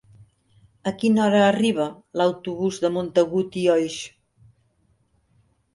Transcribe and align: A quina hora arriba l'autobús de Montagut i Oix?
A 0.91 0.93
quina 1.03 1.21
hora 1.25 1.41
arriba 1.49 1.87
l'autobús 2.21 2.81
de 2.87 2.93
Montagut 2.97 3.61
i 3.65 3.69
Oix? 3.79 4.01